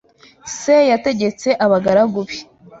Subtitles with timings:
[0.57, 2.37] Se yategetse abagaragu be